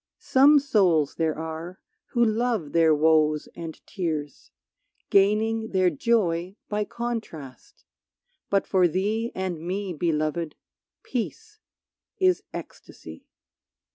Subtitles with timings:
[0.17, 4.49] Some souls there are who love their woes and tears,
[5.11, 7.85] Gaining their joy by contrast,
[8.49, 10.55] but for thee And me, Beloved,
[11.03, 11.59] peace
[12.17, 13.27] is ecstasy.